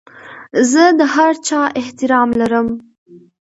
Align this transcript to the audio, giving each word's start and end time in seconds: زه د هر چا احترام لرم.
زه 0.71 0.83
د 0.99 1.01
هر 1.15 1.33
چا 1.47 1.61
احترام 1.81 2.29
لرم. 2.41 2.67